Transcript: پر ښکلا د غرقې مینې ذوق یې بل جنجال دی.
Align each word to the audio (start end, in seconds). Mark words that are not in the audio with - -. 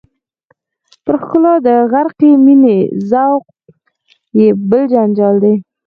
پر 1.03 1.15
ښکلا 1.21 1.53
د 1.65 1.67
غرقې 1.91 2.31
مینې 2.45 2.77
ذوق 3.09 3.43
یې 4.39 4.47
بل 4.69 4.83
جنجال 4.93 5.35
دی. 5.43 5.55